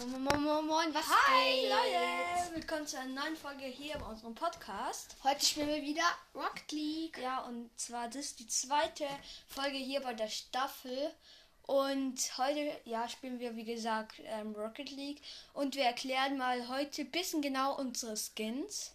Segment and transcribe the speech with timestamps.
[0.00, 1.68] Moin, moin, was Hi geht?
[1.68, 5.14] Leute, willkommen zu einer neuen Folge hier bei unserem Podcast.
[5.22, 7.18] Heute spielen wir wieder Rocket League.
[7.18, 9.04] Ja, und zwar das ist die zweite
[9.46, 11.12] Folge hier bei der Staffel.
[11.66, 15.20] Und heute, ja, spielen wir wie gesagt ähm, Rocket League.
[15.52, 18.94] Und wir erklären mal heute ein bisschen genau unsere Skins.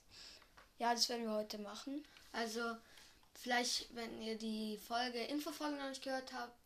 [0.80, 2.04] Ja, das werden wir heute machen.
[2.34, 2.78] Also,
[3.36, 6.65] vielleicht, wenn ihr die Folge Infofolge noch nicht gehört habt,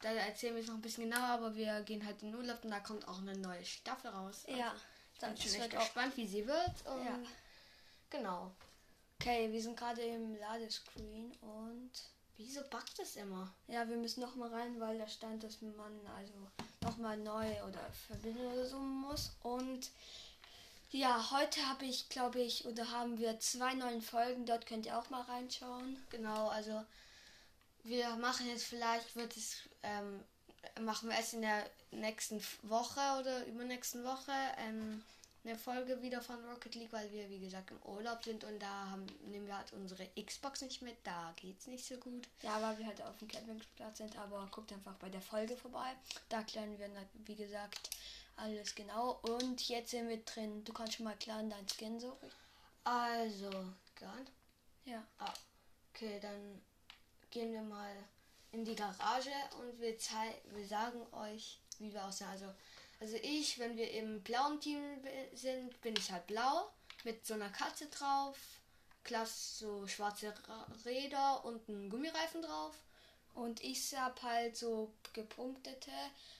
[0.00, 2.70] da erzählen wir es noch ein bisschen genauer, aber wir gehen halt in Urlaub und
[2.70, 4.44] da kommt auch eine neue Staffel raus.
[4.46, 4.74] Ja,
[5.14, 6.86] Ich bin das schon echt gespannt, wie sie wird.
[6.86, 7.18] Und Ja.
[8.10, 8.52] Genau.
[9.20, 11.90] Okay, wir sind gerade im Ladescreen und
[12.38, 13.52] Wieso backt es immer?
[13.66, 16.32] Ja, wir müssen noch mal rein, weil da stand, dass man also
[16.82, 19.32] noch mal neu oder verbinden oder so muss.
[19.42, 19.90] Und
[20.92, 24.46] ja, heute habe ich, glaube ich, oder haben wir zwei neuen Folgen.
[24.46, 26.00] Dort könnt ihr auch mal reinschauen.
[26.10, 26.84] Genau, also
[27.88, 30.22] wir machen jetzt vielleicht, wird es, ähm,
[30.80, 35.02] machen wir es in der nächsten Woche oder übernächsten Woche ähm,
[35.44, 38.90] eine Folge wieder von Rocket League, weil wir, wie gesagt, im Urlaub sind und da
[38.90, 42.28] haben, nehmen wir halt unsere Xbox nicht mit, da geht's nicht so gut.
[42.42, 45.94] Ja, weil wir halt auf dem Campingplatz sind, aber guckt einfach bei der Folge vorbei.
[46.28, 46.90] Da klären wir,
[47.24, 47.90] wie gesagt,
[48.36, 49.18] alles genau.
[49.22, 50.64] Und jetzt sind wir drin.
[50.64, 52.18] Du kannst schon mal klären, dein Skin so.
[52.84, 53.50] Also,
[53.96, 54.26] gern.
[54.84, 55.04] Ja.
[55.18, 55.32] Ah,
[55.92, 56.60] okay, dann
[57.30, 57.94] gehen wir mal
[58.52, 62.28] in die Garage und wir, wir sagen euch, wie wir aussehen.
[62.28, 62.46] Also,
[63.00, 64.82] also ich, wenn wir im blauen Team
[65.34, 66.70] sind, bin ich halt blau
[67.04, 68.36] mit so einer Katze drauf,
[69.04, 70.34] klasse so schwarze
[70.84, 72.74] Räder und einen Gummireifen drauf.
[73.38, 75.92] Und ich hab halt so gepunktete,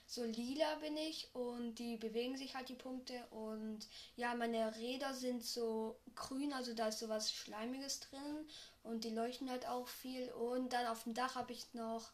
[0.05, 5.15] so lila bin ich und die bewegen sich halt die Punkte und ja, meine Räder
[5.15, 8.49] sind so grün, also da ist so was Schleimiges drin
[8.83, 12.11] und die leuchten halt auch viel und dann auf dem Dach habe ich noch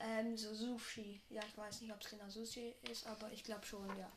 [0.00, 1.20] ähm, so Sushi.
[1.28, 4.10] Ja, ich weiß nicht, ob es genau Sushi ist, aber ich glaube schon, ja.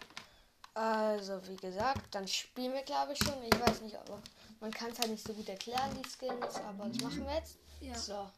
[0.76, 3.44] Also, wie gesagt, dann spielen wir, glaube ich, schon.
[3.44, 4.22] Ich weiß nicht, aber
[4.62, 7.58] man kann es halt nicht so gut erklären, die Skins, aber das machen wir jetzt.
[7.82, 7.96] Ja.
[7.96, 8.30] So.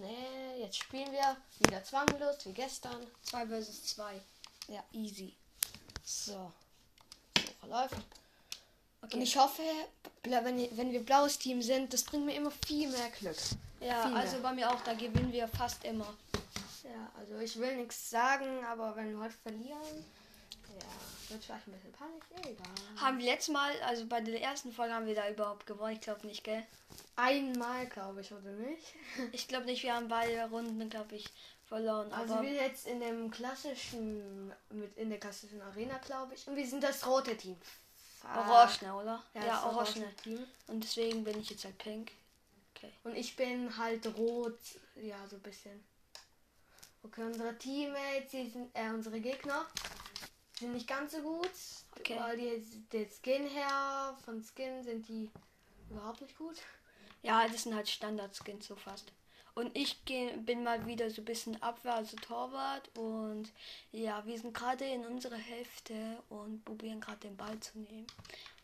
[0.00, 3.06] Nee, jetzt spielen wir wieder zwanglos, wie gestern.
[3.22, 4.20] 2 versus 2.
[4.68, 4.82] Ja.
[4.92, 5.34] Easy.
[6.04, 6.52] So.
[7.36, 7.96] Suche läuft.
[9.02, 9.16] Okay.
[9.16, 9.62] Und ich hoffe,
[10.22, 13.36] wenn, wenn wir blaues Team sind, das bringt mir immer viel mehr Glück.
[13.80, 14.20] ja, viel mehr.
[14.20, 16.14] also bei mir auch, da gewinnen wir fast immer.
[16.84, 20.04] Ja, also ich will nichts sagen, aber wenn wir heute verlieren,
[20.74, 22.24] ja, wird vielleicht ein bisschen Panik.
[22.44, 22.66] Egal.
[23.00, 26.00] Haben wir letztes Mal, also bei der ersten Folge haben wir da überhaupt gewonnen, ich
[26.00, 26.64] glaube nicht, gell?
[27.16, 28.94] Einmal, glaube ich, oder nicht?
[29.32, 31.26] Ich glaube nicht, wir haben beide Runden, glaube ich,
[31.66, 32.12] verloren.
[32.12, 36.46] Also wir jetzt in dem klassischen, mit in der klassischen Arena, glaube ich.
[36.48, 37.56] Und wir sind das rote Team.
[38.20, 38.36] Fuck.
[38.36, 39.22] Orange, oder?
[39.34, 40.00] Ja, Ja, das Orange.
[40.00, 40.46] rote Team.
[40.66, 42.10] Und deswegen bin ich jetzt halt pink.
[42.74, 42.92] Okay.
[43.04, 44.58] Und ich bin halt rot,
[44.96, 45.84] ja, so ein bisschen.
[47.02, 49.66] Okay, unsere Teammates, die sind, äh, unsere Gegner
[50.58, 51.50] sind nicht ganz so gut.
[51.98, 52.16] Okay.
[52.18, 55.30] Weil die, der Skin her, von Skin sind die
[55.90, 56.56] überhaupt nicht gut.
[57.22, 59.12] Ja, das sind halt Standard-Skins so fast.
[59.54, 62.96] Und ich geh, bin mal wieder so ein bisschen Abwehr, also Torwart.
[62.96, 63.50] Und
[63.90, 68.06] ja, wir sind gerade in unserer Hälfte und probieren gerade den Ball zu nehmen.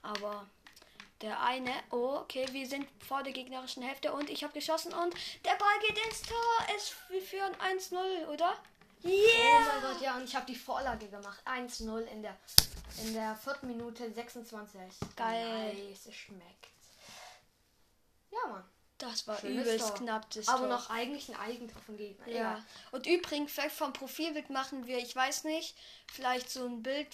[0.03, 0.47] Aber
[1.21, 5.15] der eine, oh, okay, wir sind vor der gegnerischen Hälfte und ich habe geschossen und
[5.45, 6.67] der Ball geht ins Tor.
[6.77, 8.57] Es, wir führen 1-0, oder?
[9.05, 9.61] Oh Yeah!
[9.81, 11.41] mein Gott, ja, und ich habe die Vorlage gemacht.
[11.47, 12.37] 1-0 in der,
[13.05, 14.81] in der vierten Minute 26.
[15.17, 15.75] Geil.
[15.75, 16.69] Nice, es schmeckt.
[18.31, 18.65] Ja, Mann.
[18.99, 19.97] Das war Schönes übelst Tor.
[19.97, 20.69] knapp, das Aber Tor.
[20.69, 22.29] noch eigentlich ein Eigentor von Gegner.
[22.29, 22.35] Ja.
[22.53, 22.65] Egal.
[22.93, 25.77] Und übrigens, vielleicht vom Profilbild machen wir, ich weiß nicht,
[26.13, 27.09] vielleicht so ein Bild,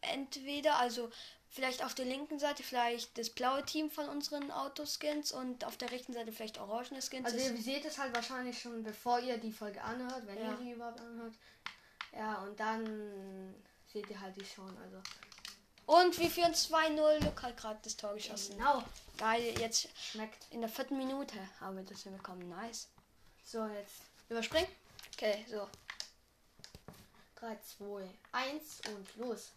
[0.00, 1.10] entweder, also
[1.48, 5.90] vielleicht auf der linken Seite vielleicht das blaue Team von unseren Autoskins und auf der
[5.90, 7.26] rechten Seite vielleicht orangene Skins.
[7.26, 10.50] Also ihr seht es halt wahrscheinlich schon, bevor ihr die Folge anhört, wenn Ja.
[10.52, 11.34] ihr sie überhaupt anhört.
[12.12, 13.54] Ja, und dann
[13.92, 14.76] seht ihr halt die schon.
[14.78, 15.00] Also
[15.86, 17.24] und wir führen 2-0.
[17.24, 18.56] Luke hat gerade das Tor geschossen.
[18.58, 18.82] genau,
[19.18, 20.44] Geil, jetzt schmeckt.
[20.50, 22.48] in der vierten Minute haben wir das hinbekommen.
[22.48, 22.88] Nice.
[23.44, 23.92] So, jetzt
[24.28, 24.68] Überspringen?
[25.14, 25.68] Okay, so.
[27.36, 29.52] 3, 2, 1 und los.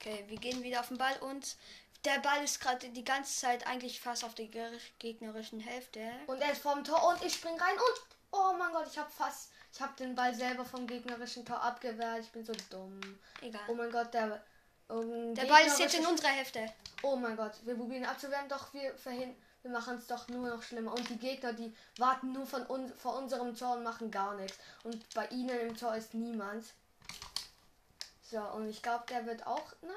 [0.00, 1.56] Okay, wir gehen wieder auf den Ball und
[2.04, 4.46] der Ball ist gerade die ganze Zeit eigentlich fast auf der
[4.98, 6.00] gegnerischen Hälfte.
[6.26, 9.10] Und er ist vorm Tor und ich spring rein und oh mein Gott, ich habe
[9.10, 12.20] fast, ich habe den Ball selber vom gegnerischen Tor abgewehrt.
[12.20, 13.00] Ich bin so dumm.
[13.40, 13.62] Egal.
[13.68, 14.40] Oh mein Gott, der
[14.88, 16.72] um, Der Ball ist jetzt in unserer Hälfte.
[17.02, 19.36] Oh mein Gott, wir probieren abzuwehren, doch wir verhindern.
[19.62, 20.92] Wir machen es doch nur noch schlimmer.
[20.92, 24.56] Und die Gegner, die warten nur von uns, vor unserem Tor und machen gar nichts.
[24.84, 26.64] Und bei ihnen im Tor ist niemand.
[28.30, 29.72] So, und ich glaube, der wird auch.
[29.82, 29.92] Nein.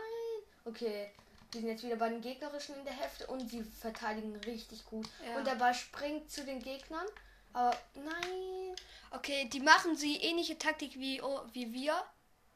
[0.65, 1.11] Okay.
[1.51, 5.05] Wir sind jetzt wieder bei den gegnerischen in der Hälfte und sie verteidigen richtig gut.
[5.27, 5.37] Ja.
[5.37, 7.05] Und der Ball springt zu den Gegnern.
[7.51, 8.75] Aber nein.
[9.11, 12.01] Okay, die machen sie ähnliche Taktik wie, oh, wie wir.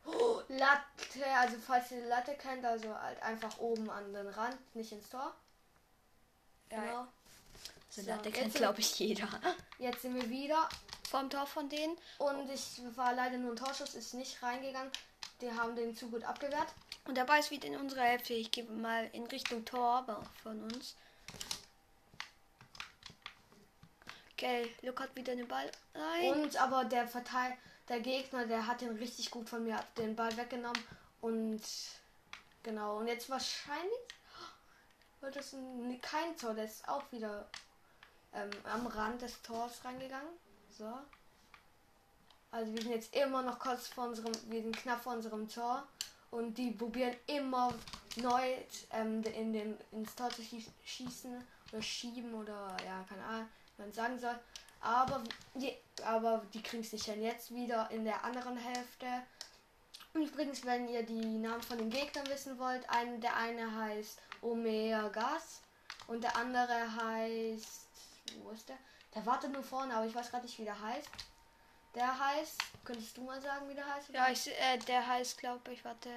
[0.06, 4.75] Oh, Latte, also falls ihr die Latte kennt, also halt einfach oben an den Rand,
[4.75, 5.36] nicht ins Tor.
[6.72, 7.07] Ja, Genau.
[7.89, 9.27] So, So, Latte kennt, glaube ich, jeder.
[9.80, 10.69] Jetzt sind wir wieder
[11.10, 11.98] Vom Tor von denen.
[12.19, 14.92] und ich war leider nur ein Torschuss, ist nicht reingegangen.
[15.42, 16.68] Die haben den zu gut abgewehrt.
[17.06, 18.34] Und der Ball ist wieder in unserer Hälfte.
[18.34, 20.96] Ich gebe mal in Richtung Tor aber von uns.
[24.34, 25.72] Okay, Luke hat wieder den Ball.
[25.94, 26.34] Nein.
[26.34, 30.36] Und aber der Verteil, der Gegner, der hat den richtig gut von mir den Ball
[30.36, 30.82] weggenommen
[31.22, 31.62] und
[32.64, 34.00] genau und jetzt wahrscheinlich
[35.22, 37.50] wird es ein, kein Tor, der ist auch wieder
[38.34, 40.34] ähm, am Rand des Tors reingegangen.
[40.70, 40.92] So.
[42.56, 45.84] Also wir sind jetzt immer noch kurz vor unserem, wir sind knapp vor unserem Tor
[46.31, 47.74] und die probieren immer
[48.16, 48.56] neu
[48.92, 51.44] ähm, in den, ins Tor zu schie- schießen
[51.74, 54.40] oder schieben oder ja, keine Ahnung, wie man sagen soll.
[54.80, 55.22] Aber
[55.54, 55.75] die,
[56.06, 57.06] aber die kriegen es nicht.
[57.07, 59.06] Jetzt wieder in der anderen Hälfte.
[60.13, 65.10] Übrigens, wenn ihr die Namen von den Gegnern wissen wollt, ein, der eine heißt Omega
[65.10, 65.60] Gas
[66.08, 67.81] und der andere heißt.
[68.44, 68.78] Wo ist der?
[69.13, 71.10] Der wartet nur vorne, aber ich weiß gerade nicht, wie der heißt.
[71.96, 72.62] Der heißt.
[72.84, 74.10] Könntest du mal sagen, wie der heißt?
[74.10, 76.10] Ja, ich, äh, der heißt, glaube ich, warte.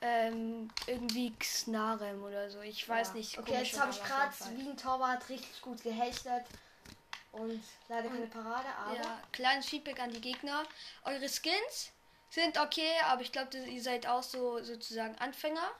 [0.00, 2.60] Ähm, irgendwie Xnarem oder so.
[2.60, 3.14] Ich weiß Ja.
[3.14, 3.38] nicht.
[3.38, 6.44] Okay, jetzt habe ich gerade wie ein Torwart richtig gut gehechtet.
[7.32, 8.94] Und leider keine Parade, aber.
[8.94, 10.64] Ja, kleines Feedback an die Gegner.
[11.04, 11.92] Eure Skins
[12.30, 15.70] sind okay, aber ich glaube, ihr seid auch so sozusagen Anfänger.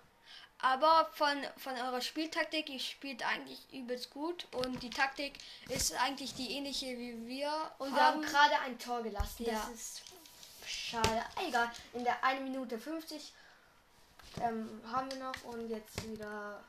[0.59, 5.35] Aber von, von eurer Spieltaktik, ihr spielt eigentlich übelst gut und die Taktik
[5.69, 7.53] ist eigentlich die ähnliche wie wir.
[7.79, 9.45] Und wir haben gerade ein Tor gelassen.
[9.45, 9.53] Ja.
[9.53, 10.03] Das ist
[10.67, 11.25] schade.
[11.47, 11.71] Egal.
[11.93, 13.33] In der 1 Minute 50
[14.41, 16.63] ähm, haben wir noch und jetzt wieder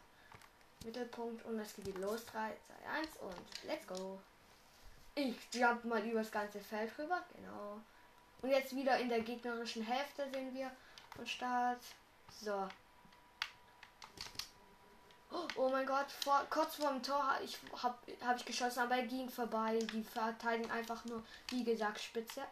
[0.84, 2.26] Mittelpunkt und es geht los.
[2.26, 2.52] 3,
[2.84, 4.20] 2, 1 und let's go.
[5.16, 7.24] Ich jump mal übers ganze Feld rüber.
[7.36, 7.80] Genau.
[8.42, 10.72] Und jetzt wieder in der gegnerischen Hälfte sehen wir
[11.18, 11.82] und Start.
[12.30, 12.68] So.
[15.56, 18.96] Oh mein Gott, vor, kurz vor dem Tor ha- ich hab, hab ich geschossen, aber
[18.98, 19.80] er ging vorbei.
[19.92, 22.44] Die verteidigen einfach nur, wie gesagt, Spitze.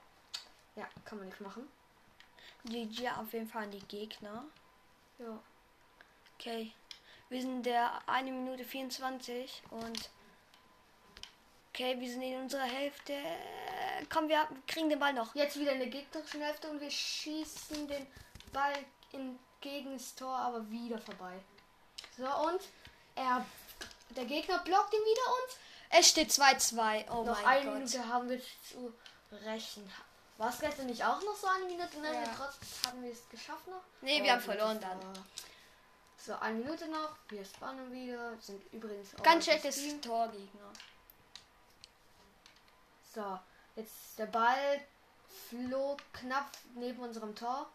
[0.75, 1.67] Ja, kann man nicht machen.
[2.65, 4.43] GG auf jeden Fall an die Gegner.
[5.19, 5.39] Ja.
[6.37, 6.73] Okay.
[7.29, 10.09] Wir sind in der 1 Minute 24 und
[11.69, 13.13] okay, wir sind in unserer Hälfte.
[14.11, 15.33] Komm, wir kriegen den Ball noch.
[15.35, 18.05] Jetzt wieder in der gegnerischen Hälfte und wir schießen den
[18.51, 18.73] Ball
[19.11, 21.39] entgegen das Tor, aber wieder vorbei.
[22.17, 22.61] So, und
[23.15, 23.45] er,
[24.09, 25.57] der Gegner blockt ihn wieder und
[25.99, 27.05] Es steht 2-2.
[27.11, 27.73] Oh noch mein eine Gott.
[27.75, 28.39] Minute haben wir
[28.69, 28.93] zu
[29.31, 29.91] rächen.
[30.37, 31.97] War es gestern nicht auch noch so eine Minute?
[32.01, 32.21] Nein, Ja.
[32.21, 33.81] wir trotz haben wir es geschafft noch?
[34.01, 35.25] Nee, wir Oh, haben verloren das dann.
[36.25, 37.15] So, eine Minute noch.
[37.29, 38.35] Wir spawnen wieder.
[38.41, 39.79] Sind übrigens auch Ganz schlechtes.
[40.01, 40.71] Torgegner.
[43.13, 43.39] So,
[43.75, 44.81] jetzt der Ball
[45.49, 47.69] flog knapp neben unserem Tor.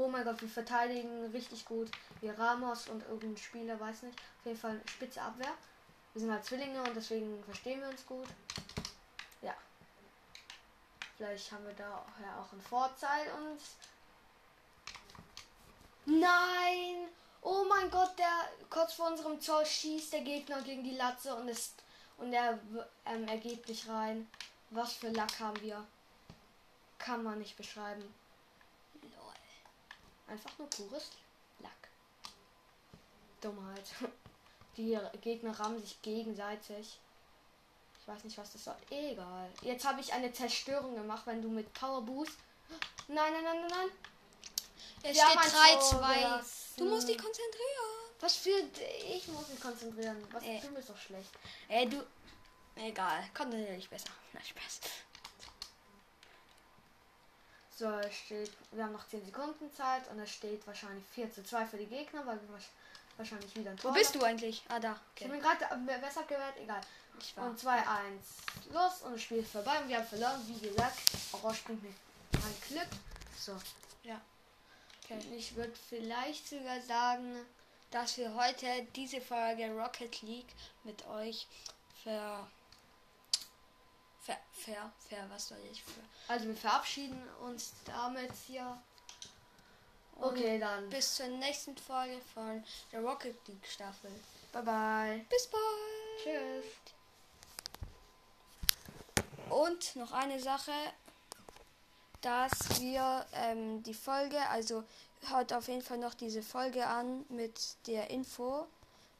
[0.00, 1.90] Oh mein Gott, wir verteidigen richtig gut.
[2.20, 4.16] Wir Ramos und irgendein Spieler, weiß nicht.
[4.16, 5.52] Auf jeden Fall spitze Abwehr.
[6.12, 8.28] Wir sind halt Zwillinge und deswegen verstehen wir uns gut.
[9.42, 9.54] Ja.
[11.16, 11.96] Vielleicht haben wir da
[12.38, 13.60] auch einen Vorteil und.
[16.20, 17.08] Nein!
[17.42, 21.48] Oh mein Gott, der kurz vor unserem Tor schießt der Gegner gegen die Latze und
[21.48, 21.82] ist
[22.18, 22.60] und er
[23.04, 24.30] ähm, er geht nicht rein.
[24.70, 25.84] Was für Lack haben wir?
[26.98, 28.14] Kann man nicht beschreiben.
[30.28, 31.10] Einfach nur pures
[31.60, 31.88] Lack.
[33.40, 33.84] Dummheit.
[34.76, 37.00] Die Gegner rammen sich gegenseitig.
[38.00, 38.76] Ich weiß nicht, was das soll.
[38.90, 39.50] Egal.
[39.62, 42.32] Jetzt habe ich eine Zerstörung gemacht, wenn du mit Power Boost.
[43.08, 43.88] Nein, nein, nein, nein, nein.
[45.02, 46.14] Es Wir steht ein Tor 3-2.
[46.14, 46.74] gelassen.
[46.76, 47.88] Du musst dich konzentrieren.
[48.20, 48.50] Was für.
[49.14, 50.26] Ich muss mich konzentrieren.
[50.32, 50.60] Was Äh.
[50.60, 51.30] du bist doch schlecht.
[51.68, 52.04] Ey, du.
[52.76, 53.24] Egal.
[53.34, 54.10] Konzentriere dich besser.
[54.32, 54.80] Na, Spaß.
[57.78, 61.44] So, es steht, wir haben noch 10 Sekunden Zeit und es steht wahrscheinlich 4 zu
[61.44, 62.72] 2 für die Gegner, weil wir wahrsch-
[63.16, 64.64] wahrscheinlich wieder Wo bist du eigentlich?
[64.68, 64.98] Ah, da.
[65.14, 65.30] Ich Okay.
[65.30, 66.80] bin gerade äh, besser gewählt, egal.
[67.20, 67.44] Ich war.
[67.46, 67.84] Und 2-1
[68.72, 70.98] los und das Spiel ist vorbei und wir haben verloren, wie gesagt.
[71.32, 71.90] Orange bringt mir
[72.32, 72.88] ein Glück.
[73.38, 73.56] So.
[74.02, 74.20] Ja.
[75.04, 75.18] Okay.
[75.36, 77.46] Ich würde vielleicht sogar sagen,
[77.92, 78.66] dass wir heute
[78.96, 81.46] diese Folge Rocket League mit euch
[82.02, 82.48] ver.
[84.28, 84.36] Ver.
[84.52, 84.92] Ver.
[85.08, 85.30] Ver.
[85.30, 86.00] Was soll ich für.
[86.28, 88.76] also wir verabschieden uns damit hier.
[90.20, 90.88] Okay, dann.
[90.90, 94.10] Bis zur nächsten Folge von der Rocket League Staffel.
[94.52, 95.26] Bye bye.
[95.30, 95.62] Bis bald.
[96.22, 96.64] Tschüss.
[99.50, 100.72] Und noch eine Sache,
[102.20, 104.84] dass wir ähm, die Folge, also
[105.30, 108.66] hört auf jeden Fall noch diese Folge an mit der Info,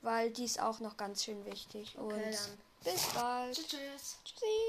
[0.03, 1.97] weil die ist auch noch ganz schön wichtig.
[1.99, 2.59] Okay, Und dann.
[2.93, 3.55] bis bald.
[3.57, 4.19] Tschüss.
[4.25, 4.67] Tschüssi.